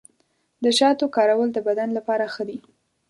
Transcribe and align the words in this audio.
د 0.63 0.65
شاتو 0.77 1.05
کارول 1.15 1.49
د 1.53 1.57
بدن 1.67 1.89
لپاره 1.97 2.25
ښه 2.33 2.43
دي. 2.49 2.57